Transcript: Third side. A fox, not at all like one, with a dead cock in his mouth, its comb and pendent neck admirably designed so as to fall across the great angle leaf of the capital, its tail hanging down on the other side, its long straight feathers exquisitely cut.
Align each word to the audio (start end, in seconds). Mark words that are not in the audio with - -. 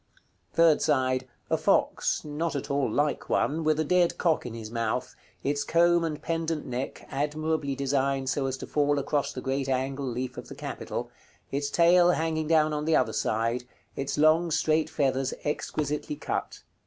Third 0.51 0.81
side. 0.81 1.27
A 1.51 1.57
fox, 1.59 2.25
not 2.25 2.55
at 2.55 2.71
all 2.71 2.89
like 2.91 3.29
one, 3.29 3.63
with 3.63 3.79
a 3.79 3.83
dead 3.83 4.17
cock 4.17 4.47
in 4.47 4.55
his 4.55 4.71
mouth, 4.71 5.15
its 5.43 5.63
comb 5.63 6.03
and 6.03 6.19
pendent 6.19 6.65
neck 6.65 7.05
admirably 7.11 7.75
designed 7.75 8.27
so 8.27 8.47
as 8.47 8.57
to 8.57 8.65
fall 8.65 8.97
across 8.97 9.31
the 9.31 9.41
great 9.41 9.69
angle 9.69 10.07
leaf 10.07 10.37
of 10.39 10.47
the 10.47 10.55
capital, 10.55 11.11
its 11.51 11.69
tail 11.69 12.09
hanging 12.13 12.47
down 12.47 12.73
on 12.73 12.85
the 12.85 12.95
other 12.95 13.13
side, 13.13 13.65
its 13.95 14.17
long 14.17 14.49
straight 14.49 14.89
feathers 14.89 15.35
exquisitely 15.45 16.15
cut. 16.15 16.63